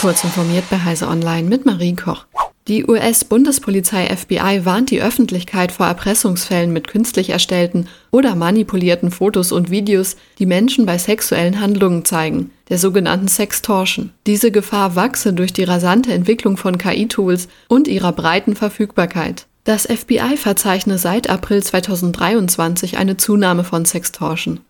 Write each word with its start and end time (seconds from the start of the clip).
Kurz 0.00 0.24
informiert 0.24 0.64
bei 0.70 0.78
Heise 0.78 1.08
Online 1.08 1.46
mit 1.46 1.66
Marie 1.66 1.94
Koch. 1.94 2.24
Die 2.68 2.86
US-Bundespolizei 2.86 4.06
FBI 4.06 4.64
warnt 4.64 4.90
die 4.90 5.02
Öffentlichkeit 5.02 5.72
vor 5.72 5.86
Erpressungsfällen 5.88 6.72
mit 6.72 6.88
künstlich 6.88 7.28
erstellten 7.28 7.86
oder 8.10 8.34
manipulierten 8.34 9.10
Fotos 9.10 9.52
und 9.52 9.70
Videos, 9.70 10.16
die 10.38 10.46
Menschen 10.46 10.86
bei 10.86 10.96
sexuellen 10.96 11.60
Handlungen 11.60 12.06
zeigen, 12.06 12.50
der 12.70 12.78
sogenannten 12.78 13.28
Sextortion. 13.28 14.10
Diese 14.26 14.50
Gefahr 14.50 14.96
wachse 14.96 15.34
durch 15.34 15.52
die 15.52 15.64
rasante 15.64 16.14
Entwicklung 16.14 16.56
von 16.56 16.78
KI-Tools 16.78 17.48
und 17.68 17.86
ihrer 17.86 18.12
breiten 18.12 18.56
Verfügbarkeit. 18.56 19.48
Das 19.64 19.84
FBI 19.84 20.38
verzeichne 20.38 20.96
seit 20.96 21.28
April 21.28 21.62
2023 21.62 22.96
eine 22.96 23.18
Zunahme 23.18 23.64
von 23.64 23.84
Sextortion. 23.84 24.60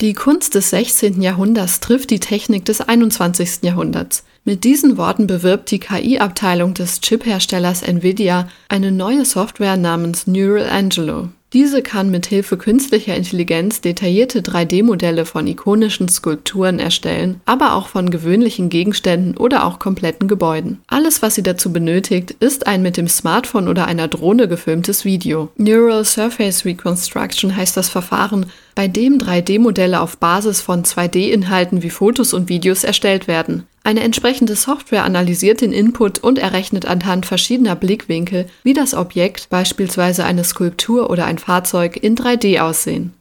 Die 0.00 0.14
Kunst 0.14 0.54
des 0.54 0.70
16. 0.70 1.20
Jahrhunderts 1.22 1.80
trifft 1.80 2.10
die 2.10 2.20
Technik 2.20 2.64
des 2.64 2.80
21. 2.80 3.62
Jahrhunderts. 3.62 4.22
Mit 4.44 4.62
diesen 4.62 4.96
Worten 4.96 5.26
bewirbt 5.26 5.72
die 5.72 5.80
KI-Abteilung 5.80 6.72
des 6.72 7.00
Chip-Herstellers 7.00 7.82
Nvidia 7.82 8.46
eine 8.68 8.92
neue 8.92 9.24
Software 9.24 9.76
namens 9.76 10.28
Neural 10.28 10.70
Angelo. 10.70 11.30
Diese 11.54 11.82
kann 11.82 12.10
mit 12.10 12.26
Hilfe 12.26 12.58
künstlicher 12.58 13.16
Intelligenz 13.16 13.80
detaillierte 13.80 14.42
3D-Modelle 14.42 15.24
von 15.24 15.46
ikonischen 15.46 16.08
Skulpturen 16.08 16.78
erstellen, 16.78 17.40
aber 17.46 17.72
auch 17.72 17.88
von 17.88 18.10
gewöhnlichen 18.10 18.68
Gegenständen 18.68 19.34
oder 19.34 19.64
auch 19.64 19.78
kompletten 19.78 20.28
Gebäuden. 20.28 20.80
Alles, 20.88 21.22
was 21.22 21.34
sie 21.34 21.42
dazu 21.42 21.72
benötigt, 21.72 22.32
ist 22.38 22.66
ein 22.66 22.82
mit 22.82 22.98
dem 22.98 23.08
Smartphone 23.08 23.66
oder 23.66 23.86
einer 23.86 24.08
Drohne 24.08 24.46
gefilmtes 24.46 25.06
Video. 25.06 25.48
Neural 25.56 26.04
Surface 26.04 26.66
Reconstruction 26.66 27.56
heißt 27.56 27.78
das 27.78 27.88
Verfahren, 27.88 28.46
bei 28.78 28.86
dem 28.86 29.18
3D-Modelle 29.18 30.00
auf 30.00 30.18
Basis 30.18 30.60
von 30.60 30.84
2D-Inhalten 30.84 31.82
wie 31.82 31.90
Fotos 31.90 32.32
und 32.32 32.48
Videos 32.48 32.84
erstellt 32.84 33.26
werden. 33.26 33.64
Eine 33.82 34.02
entsprechende 34.02 34.54
Software 34.54 35.02
analysiert 35.02 35.62
den 35.62 35.72
Input 35.72 36.20
und 36.20 36.38
errechnet 36.38 36.86
anhand 36.86 37.26
verschiedener 37.26 37.74
Blickwinkel, 37.74 38.46
wie 38.62 38.74
das 38.74 38.94
Objekt, 38.94 39.48
beispielsweise 39.50 40.24
eine 40.24 40.44
Skulptur 40.44 41.10
oder 41.10 41.24
ein 41.24 41.38
Fahrzeug, 41.38 41.96
in 41.96 42.14
3D 42.16 42.60
aussehen. 42.60 43.14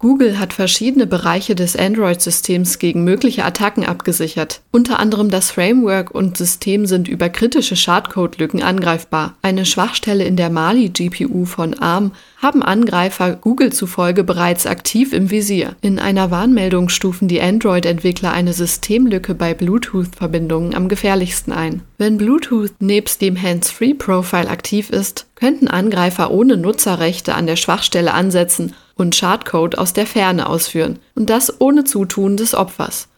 Google 0.00 0.38
hat 0.38 0.54
verschiedene 0.54 1.06
Bereiche 1.06 1.54
des 1.54 1.76
Android-Systems 1.76 2.78
gegen 2.78 3.04
mögliche 3.04 3.44
Attacken 3.44 3.84
abgesichert. 3.84 4.62
Unter 4.70 4.98
anderem 4.98 5.30
das 5.30 5.50
Framework 5.50 6.10
und 6.10 6.38
System 6.38 6.86
sind 6.86 7.06
über 7.06 7.28
kritische 7.28 7.76
Schadcode-Lücken 7.76 8.62
angreifbar. 8.62 9.34
Eine 9.42 9.66
Schwachstelle 9.66 10.24
in 10.24 10.36
der 10.36 10.48
Mali-GPU 10.48 11.44
von 11.44 11.74
ARM 11.74 12.12
haben 12.38 12.62
Angreifer 12.62 13.36
Google 13.36 13.74
zufolge 13.74 14.24
bereits 14.24 14.66
aktiv 14.66 15.12
im 15.12 15.30
Visier. 15.30 15.76
In 15.82 15.98
einer 15.98 16.30
Warnmeldung 16.30 16.88
stufen 16.88 17.28
die 17.28 17.42
Android-Entwickler 17.42 18.32
eine 18.32 18.54
Systemlücke 18.54 19.34
bei 19.34 19.52
Bluetooth-Verbindungen 19.52 20.74
am 20.74 20.88
gefährlichsten 20.88 21.52
ein. 21.52 21.82
Wenn 22.00 22.16
Bluetooth 22.16 22.72
nebst 22.80 23.20
dem 23.20 23.36
Hands-Free-Profile 23.36 24.48
aktiv 24.48 24.88
ist, 24.88 25.26
könnten 25.34 25.68
Angreifer 25.68 26.30
ohne 26.30 26.56
Nutzerrechte 26.56 27.34
an 27.34 27.46
der 27.46 27.56
Schwachstelle 27.56 28.14
ansetzen 28.14 28.72
und 28.94 29.14
Schadcode 29.14 29.76
aus 29.76 29.92
der 29.92 30.06
Ferne 30.06 30.48
ausführen, 30.48 30.98
und 31.14 31.28
das 31.28 31.60
ohne 31.60 31.84
Zutun 31.84 32.38
des 32.38 32.54
Opfers. 32.54 33.08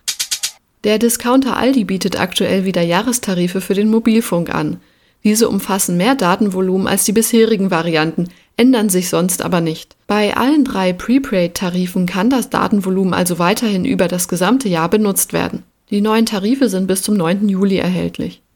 Der 0.83 0.99
Discounter 0.99 1.57
Aldi 1.57 1.85
bietet 1.85 2.19
aktuell 2.19 2.65
wieder 2.65 2.83
Jahrestarife 2.83 3.61
für 3.61 3.75
den 3.75 3.89
Mobilfunk 3.89 4.53
an. 4.53 4.79
Diese 5.23 5.49
umfassen 5.49 5.97
mehr 5.97 6.17
Datenvolumen 6.17 6.89
als 6.89 7.05
die 7.05 7.13
bisherigen 7.13 7.71
Varianten, 7.71 8.31
ändern 8.57 8.89
sich 8.89 9.11
sonst 9.11 9.43
aber 9.43 9.61
nicht. 9.61 9.95
Bei 10.09 10.37
allen 10.37 10.65
drei 10.65 10.93
Prepaid-Tarifen 10.93 12.07
kann 12.07 12.31
das 12.31 12.51
Datenvolumen 12.51 13.15
also 13.15 13.39
weiterhin 13.39 13.85
über 13.85 14.09
das 14.09 14.27
gesamte 14.27 14.69
Jahr 14.69 14.89
benutzt 14.89 15.33
werden. 15.33 15.63
Die 15.91 16.01
neuen 16.01 16.27
Tarife 16.27 16.69
sind 16.69 16.89
bis 16.89 17.03
zum 17.03 17.17
9. 17.17 17.49
Juli 17.49 17.77
erhältlich. 17.77 18.43